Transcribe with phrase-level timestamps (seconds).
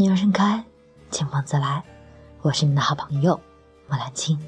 [0.00, 0.62] 鸟盛开，
[1.10, 1.82] 清风自来。
[2.42, 3.40] 我是你的好朋友
[3.88, 4.38] 莫兰青。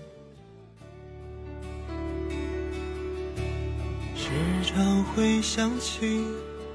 [4.14, 4.30] 时
[4.64, 6.24] 常会想起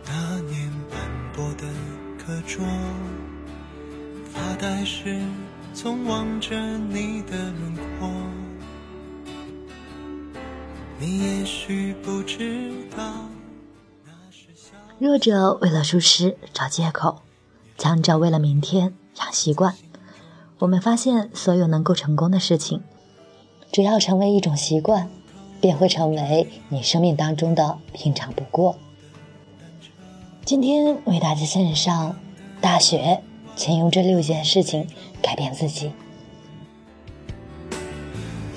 [0.06, 1.00] 那年斑
[1.34, 1.64] 驳的
[2.20, 2.66] 课桌，
[4.26, 5.22] 发呆时
[5.74, 8.10] 总望着你的轮廓。
[11.00, 13.30] 你也许不知道，
[14.04, 17.22] 那是夏弱者为了舒适找借口，
[17.78, 19.76] 强者为了明天养习惯。
[20.60, 22.82] 我们发现，所有能够成功的事情，
[23.72, 25.10] 只要成为一种习惯，
[25.60, 28.78] 便会成为你生命当中的平常不过。
[30.46, 32.16] 今天为大家献上
[32.62, 33.22] 大雪，
[33.56, 34.88] 请用这六件事情
[35.22, 35.92] 改变自己。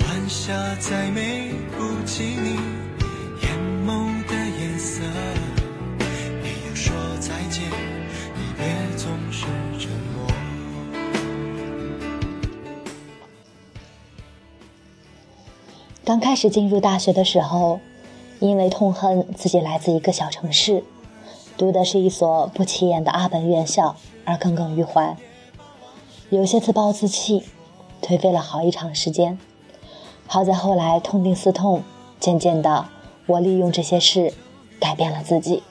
[0.01, 2.78] 晚霞再美不及你
[16.09, 17.81] 刚开始进入大学的时候，
[18.41, 20.83] 因为痛恨自己来自一个小城市，
[21.59, 25.19] 读的是一所不起眼的二本院校而耿耿于怀，
[26.31, 27.45] 有些自暴自弃，
[28.01, 29.39] 颓废了好一长时间。
[30.27, 31.83] 好在后来痛定思痛，
[32.19, 32.87] 渐渐的，
[33.27, 34.33] 我利用这些事
[34.81, 35.63] 改变了自己。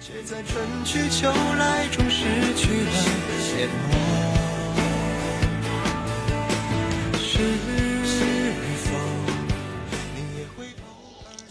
[0.00, 2.90] 却在春去秋来中失去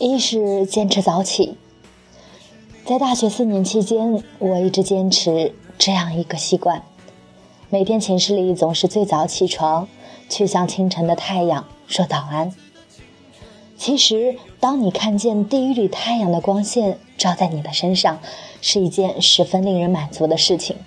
[0.02, 1.58] 一是坚持早起，
[2.84, 6.82] 在大学四年期间，我一直坚持这样一个习惯：
[7.70, 9.88] 每天寝室里总是最早起床，
[10.28, 12.52] 去向清晨的太阳说早安。
[13.78, 18.20] 其实，当你看见第一缕太阳的光线照在你的身上，
[18.60, 20.78] 是一件十分令人满足的事情。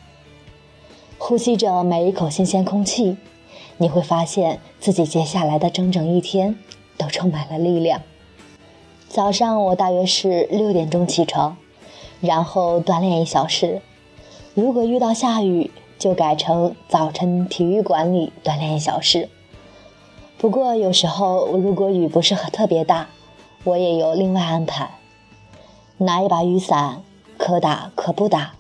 [1.19, 3.16] 呼吸着每一口新鲜空气，
[3.76, 6.56] 你会发现自己接下来的整整一天
[6.98, 8.03] 都充满了力量。
[9.14, 11.56] 早上我大约是六点钟起床，
[12.20, 13.80] 然后锻炼一小时。
[14.54, 15.70] 如果遇到下雨，
[16.00, 19.28] 就改成早晨体育馆里锻炼一小时。
[20.36, 23.06] 不过有时候如果雨不是特别大，
[23.62, 24.91] 我也有另外安排，
[25.98, 27.00] 拿一把雨伞，
[27.38, 28.54] 可打可不打，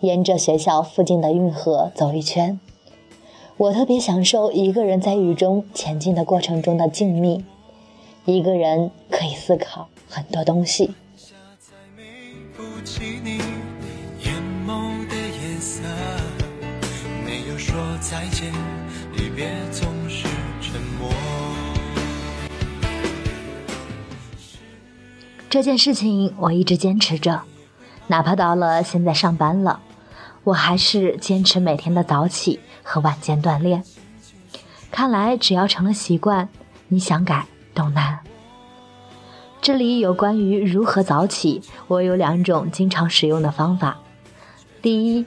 [0.00, 2.58] 沿着学校附近的运河走一圈。
[3.56, 7.44] 我特别享受一个人在雨中前进的过程中的静谧，
[8.32, 10.94] 一个人可以思考很多东西。
[25.48, 27.42] 这件事情我一直坚持着，
[28.08, 29.80] 哪怕到了现在上班了，
[30.42, 33.84] 我还是坚持每天的早起和晚间锻炼。
[34.90, 36.48] 看来只要成了习惯，
[36.88, 38.18] 你想改都难。
[39.60, 43.98] 这里有关于如何早起，我有两种经常使用的方法。
[44.80, 45.26] 第一，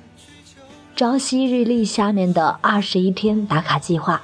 [0.96, 4.22] 朝夕日历下面的二十一天打卡计划，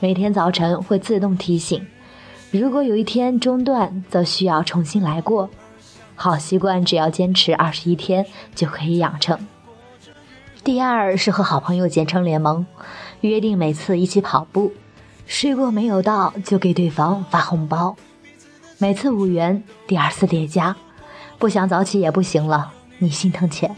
[0.00, 1.86] 每天早晨会自动提醒。
[2.50, 5.50] 如果有一天中断，则需要重新来过。
[6.14, 8.24] 好习惯只要坚持二十一天
[8.54, 9.38] 就可以养成。
[10.64, 12.64] 第二是和好朋友结成联盟，
[13.20, 14.72] 约定每次一起跑步，
[15.26, 17.94] 睡过没有到就给对方发红包，
[18.78, 20.74] 每次五元，第二次叠加。
[21.38, 23.76] 不想早起也不行了，你心疼钱。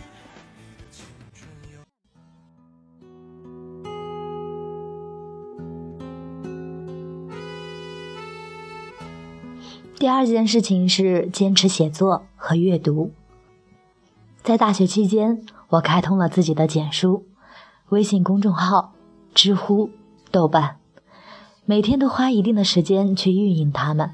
[9.99, 13.11] 第二件事情是坚持写作和阅读。
[14.45, 17.27] 在大学期间，我开通了自己的简书、
[17.89, 18.93] 微信公众号、
[19.35, 19.91] 知乎、
[20.31, 20.78] 豆瓣，
[21.71, 24.13] 每天都花一定的时间去运营它们。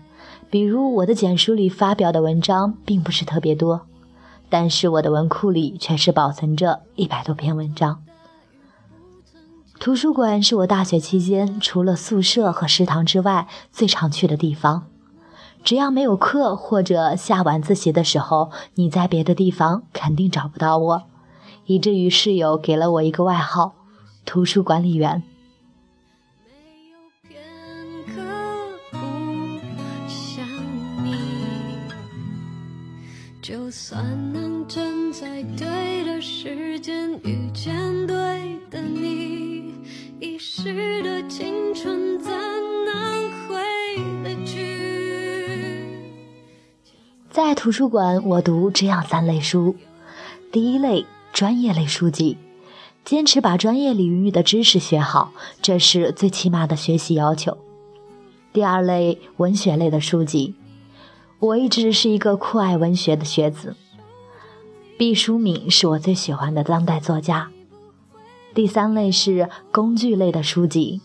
[0.50, 3.82] 比如我的简书里发表的文章并不是特别多，
[4.48, 8.02] 但是我的文库里却是保存着一百多篇文章。
[9.78, 14.88] 图书馆是我大学期间除了宿舍和食堂之外最常去的地方。
[15.62, 21.02] 只要没有课或者下晚自习的时候，你在别的地方肯定找不到我，
[21.66, 23.74] 以至于室友给了我一个外号——
[24.26, 25.22] 图书管理员。
[33.76, 38.14] 算能站在对的时间遇见对
[38.70, 39.74] 的你，
[40.20, 42.30] 遗失的青春怎
[42.86, 43.56] 能回
[44.22, 45.98] 得去？
[47.28, 49.74] 在图书馆，我读这样三类书：
[50.52, 52.38] 第一类专业类书籍，
[53.04, 57.58] 坚持把专业领域的知识学好，这是最起码的学习要求。
[58.52, 60.54] 第二类文学类的书籍，
[61.38, 63.76] 我一直是一个酷爱文学的学子。
[64.96, 67.50] 毕淑敏是我最喜欢的当代作家。
[68.54, 71.00] 第三类是工具类的书籍，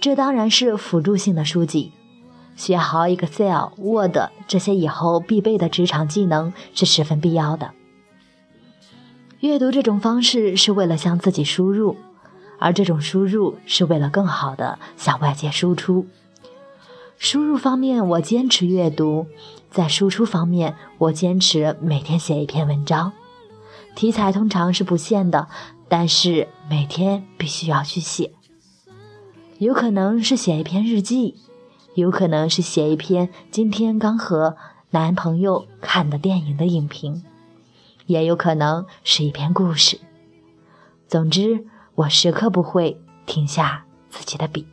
[0.00, 1.92] 这当然是辅助性的书籍，
[2.54, 4.16] 学好 Excel、Word
[4.46, 7.72] 这些以后必备的职场技能是十分必要的。
[9.40, 11.96] 阅读这种方式是为了向自己输入，
[12.60, 16.06] 而这种输入是为了更好的向外界输出。
[17.18, 19.26] 输入方面，我坚持阅读；
[19.70, 23.12] 在输出方面，我坚持每天写一篇文章。
[23.94, 25.48] 题材通常是不限的，
[25.88, 28.32] 但是每天必须要去写。
[29.58, 31.36] 有可能是写一篇日记，
[31.94, 34.56] 有可能是写一篇今天刚和
[34.90, 37.24] 男朋友看的电影的影评，
[38.04, 39.98] 也有可能是一篇故事。
[41.08, 44.66] 总之，我时刻不会停下自己的笔。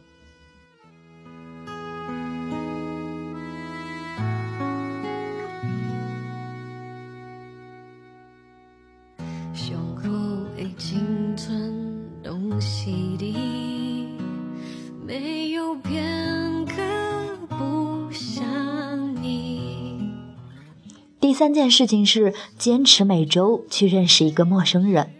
[21.33, 25.15] 第三件事情是坚持每周去认识一个陌生人，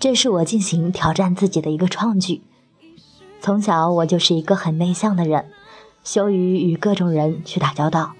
[0.00, 2.42] 这是我进行挑战自己的一个创举。
[3.40, 5.48] 从小我就是一个很内向的人，
[6.02, 8.14] 羞于与各种人去打交道，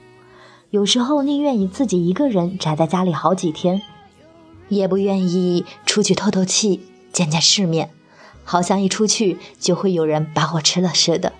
[0.70, 3.82] 有时候宁愿以自己一个人宅在家里好几天，
[4.68, 7.90] 也不愿意出去透透气、见见世面，
[8.44, 11.32] 好像一出去就会有人把我吃了似的。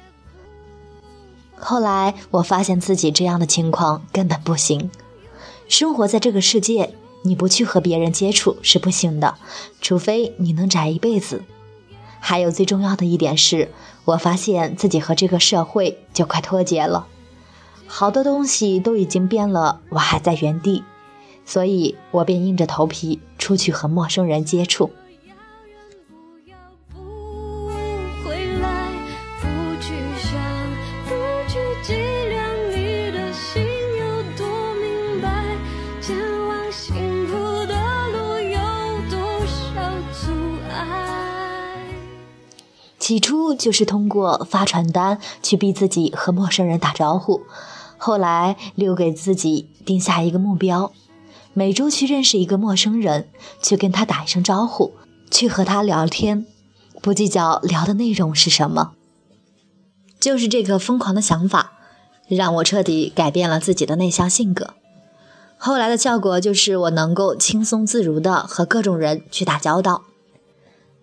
[1.54, 4.90] 后来我发现自己这样的情况根本不行。
[5.70, 9.36] 生活在这个世界，你不去和别人接触是不行的，
[9.80, 11.44] 除非你能宅一辈子。
[12.18, 13.70] 还有最重要的一点是，
[14.04, 17.06] 我发现自己和这个社会就快脱节了，
[17.86, 20.82] 好多东西都已经变了，我还在原地，
[21.46, 24.90] 所以我便硬着头皮出去和陌生人接触。
[43.10, 47.40] 起初就是通过发传单去逼自己和陌生人打招呼，
[47.98, 50.92] 后来留给自己定下一个目标，
[51.52, 53.28] 每周去认识一个陌生人，
[53.60, 54.92] 去跟他打一声招呼，
[55.28, 56.46] 去和他聊天，
[57.02, 58.92] 不计较聊的内容是什么。
[60.20, 61.72] 就是这个疯狂的想法，
[62.28, 64.74] 让我彻底改变了自己的内向性格。
[65.58, 70.04] 后来的效果就是我能够轻松自如的和各种人去打交道。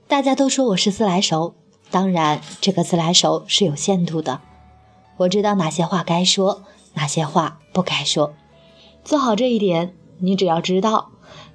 [0.07, 1.53] 大家都说我是自来熟，
[1.89, 4.41] 当然这个自来熟是有限度的。
[5.17, 6.63] 我知道哪些话该说，
[6.93, 8.33] 哪些话不该说。
[9.03, 11.11] 做好这一点，你只要知道，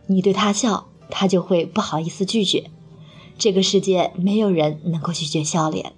[0.06, 2.70] 你对他笑，他就会不好意思拒绝。
[3.38, 5.92] 这个世界没有人能够拒绝笑脸。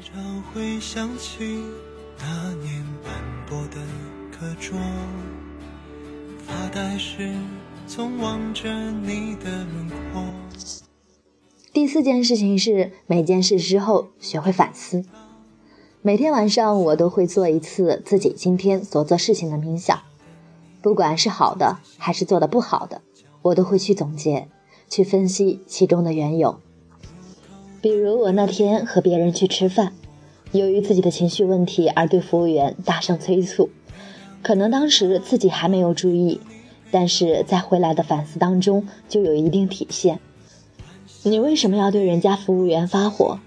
[0.00, 1.62] 时常会想起
[2.18, 3.12] 那年斑
[3.46, 3.76] 驳的
[4.32, 4.78] 课桌，
[6.46, 7.34] 发呆时
[7.86, 10.22] 总望着你的轮廓。
[11.76, 15.04] 第四件事情是每件事之后学会反思。
[16.00, 20.00] 每天晚上我都会做一次自己今天所做事情的冥想，
[20.80, 23.02] 不管是好的还是做的不好的，
[23.42, 24.48] 我都会去总结，
[24.88, 26.58] 去分析其中的缘由。
[27.82, 29.92] 比如我那天和别人去吃饭，
[30.52, 33.68] 由于自己的情绪问题而对服务员大声催促，
[34.42, 36.40] 可能当时自己还没有注意，
[36.90, 40.18] 但是在回来的反思当中就有一定体现。
[41.28, 43.40] 你为什么要对人家服务员发火？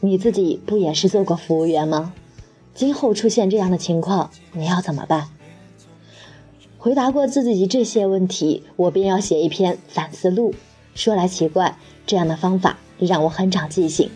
[0.00, 2.14] 你自己不也是做过服务员吗？
[2.74, 5.28] 今后出现这样的情况，你要怎么办？
[6.78, 10.54] 回答过自己这些问题，我便要写一篇反思录。
[10.94, 14.10] 说来奇怪，这样的方法让我很长记性，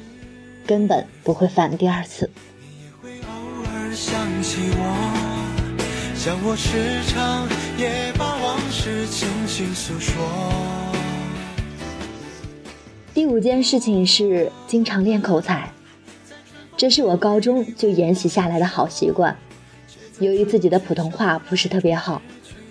[0.67, 2.31] 根本不会犯第二次。
[6.17, 11.02] 像我时常也把往事轻轻诉说。
[13.23, 15.71] 第五件事情是经常练口才，
[16.77, 19.39] 这是我高中就沿袭下来的好习惯。
[20.19, 22.21] 由于自己的普通话不是特别好，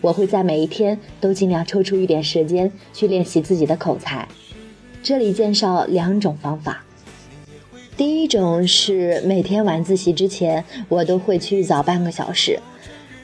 [0.01, 4.27] 我会在每一天都尽量抽出一点时间去练习自己的口才。
[5.01, 6.83] 这里介绍两种方法。
[7.95, 12.59] 第一种是每天晚自习之前，我都会去早半个小时，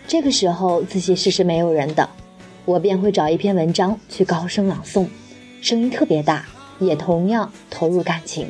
[0.08, 2.10] 这个时候自习室是没有人的，
[2.64, 5.08] 我便会找一篇文章去高声朗诵，
[5.60, 6.46] 声音特别大。
[6.80, 8.48] 也同样投入感情。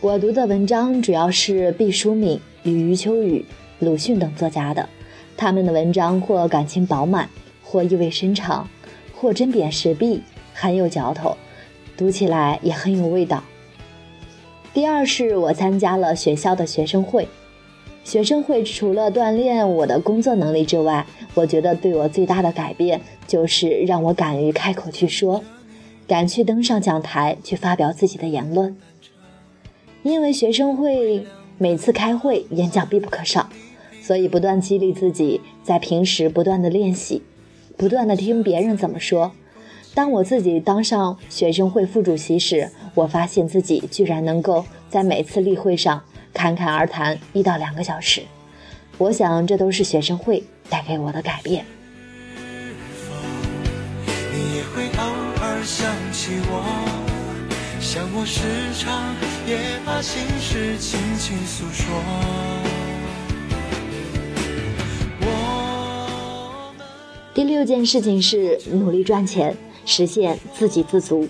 [0.00, 3.44] 我，读的文章主要是毕淑敏与余秋雨、
[3.80, 4.88] 鲁迅等作家的，
[5.36, 7.28] 他们的文章或感情饱满，
[7.64, 8.68] 或意味深长，
[9.16, 10.22] 或针砭时弊，
[10.54, 11.36] 很有嚼头，
[11.96, 13.42] 读起来也很有味道。
[14.72, 17.26] 第二是我参加了学校的学生会。
[18.06, 25.42] 学生会除了锻炼我的工作能力之外，我觉得对我最大的改变就是让我敢于开口去说，
[26.06, 28.76] 敢去登上讲台去发表自己的言论。
[30.04, 31.26] 因为学生会
[31.58, 33.50] 每次开会演讲必不可少，
[34.00, 37.22] 所以不断激励自己，在平时不断的练习，
[37.76, 39.32] 不断的听别人怎么说。
[39.96, 46.04] 当我自己当上学生会副主席时，我发现自己居然能够在每次例会上。
[46.36, 48.22] 侃侃而谈一到两个小时，
[48.98, 51.64] 我想这都是学生会带给我的改变。
[54.04, 55.04] 你也会偶
[55.40, 56.62] 尔想起我，
[57.80, 58.42] 想我时
[58.78, 59.14] 常
[59.48, 61.86] 也把心事轻轻诉说。
[67.32, 71.28] 第六件事情是努力赚钱，实现自给自足。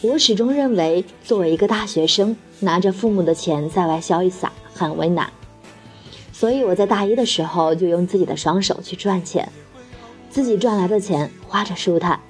[0.00, 2.34] 我始终认为，作为一个大学生。
[2.62, 5.30] 拿着父母的钱在外潇洒很为难，
[6.32, 9.50] 所以我在大一的时候就用自己的双手去赚钱，
[10.30, 12.20] 自己赚来的钱花着舒坦。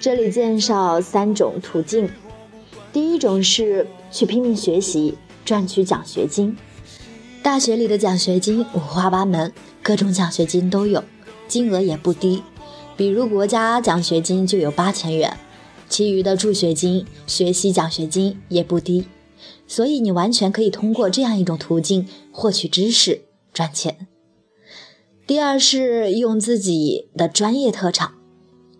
[0.00, 2.08] 这里介绍三种途径：
[2.92, 6.56] 第一种是去拼命学习，赚取奖学金。
[7.42, 11.02] 大学里的奖学金五花八门，各种奖学金都有，
[11.48, 12.42] 金额也不低。
[12.96, 15.36] 比如国家奖学金就有八千元，
[15.88, 19.06] 其余的助学金、学习奖学金也不低。
[19.72, 23.22] 所以你完全可以通过这样一种途径获取知识
[23.54, 24.06] 赚钱。
[25.26, 28.12] 第二是用自己的专业特长。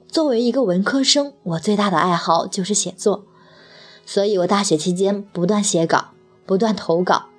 [0.07, 3.25] 作为一个文科生，我最大的爱好就是写作，
[4.05, 6.11] 所以我大学期间不断写稿，
[6.45, 7.31] 不断投稿，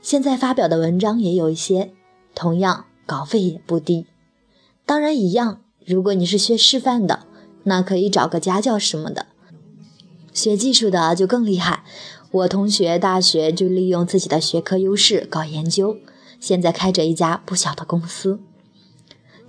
[0.00, 1.92] 现在发表的文章也有一些，
[2.36, 4.06] 同样稿费也不低。
[4.86, 7.26] 当然一样，如果你是学师范的，
[7.64, 9.26] 那可以找个家教什么的；
[10.32, 11.82] 学技术的就更厉害。
[12.32, 15.98] 我同学大学就利用自己的学科优势搞研究，
[16.40, 18.40] 现在开着一家不小的公司。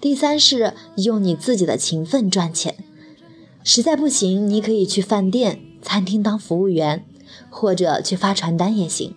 [0.02, 2.76] 第三是用你自己的勤奋赚钱，
[3.64, 7.06] 实在不行，你可以去饭店、餐厅当服务员，
[7.50, 9.16] 或者去发传单也行。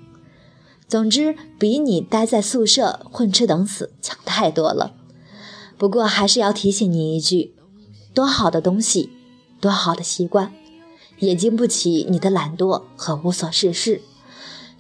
[0.87, 4.95] 总之，比你待在宿舍混吃等死强太多了。
[5.77, 7.53] 不过，还是要提醒你一句：
[8.15, 9.11] 多好的东西，
[9.61, 10.53] 多好的习惯。
[11.19, 14.03] 也经不起你的懒惰和无所事事。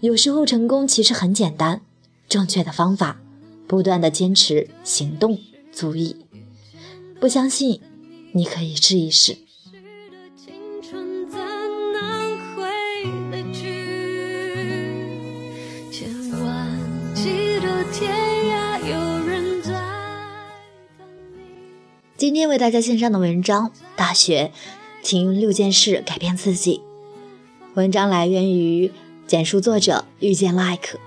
[0.01, 1.81] 有时候成功其实很简单，
[2.29, 3.19] 正确的方法，
[3.67, 5.39] 不断的坚持行动
[5.73, 6.17] 足矣。
[7.19, 7.81] 不相信，
[8.33, 9.39] 你可以试一试。
[22.19, 24.53] 今天为大家献上的文章《大学》。
[25.07, 26.81] 请用六件事改变自己。
[27.75, 28.91] 文章来源于
[29.25, 30.99] 简述作者遇见 Like，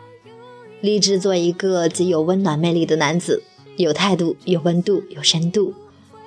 [0.79, 3.44] 立志做一个极有温暖魅力的男子，
[3.75, 5.74] 有态度、有温度、有深度。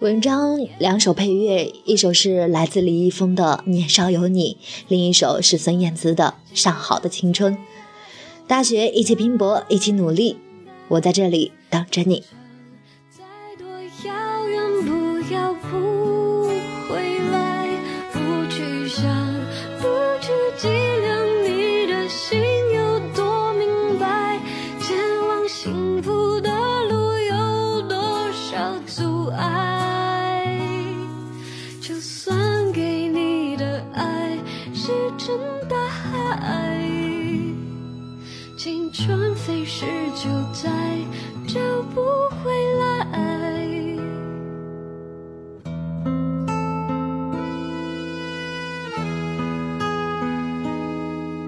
[0.00, 7.54] 文章两首配乐，一首是来自李易峰的《年少有你》，另一首是孙燕姿的《上好的青春》。
[8.46, 10.36] 大学一起拼搏，一起努力，
[10.88, 12.22] 我在这里等着你。